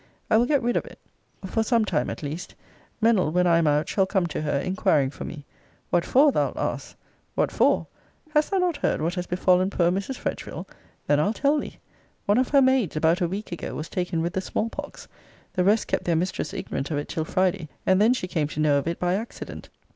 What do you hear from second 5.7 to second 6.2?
What